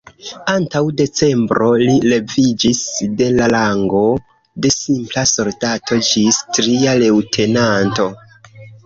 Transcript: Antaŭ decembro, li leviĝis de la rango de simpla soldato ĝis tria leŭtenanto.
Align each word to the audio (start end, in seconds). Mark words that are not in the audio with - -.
Antaŭ 0.51 0.79
decembro, 0.99 1.65
li 1.89 1.97
leviĝis 2.13 2.79
de 3.19 3.27
la 3.41 3.49
rango 3.55 4.01
de 4.65 4.71
simpla 4.77 5.25
soldato 5.33 5.99
ĝis 6.09 6.41
tria 6.59 6.97
leŭtenanto. 7.05 8.09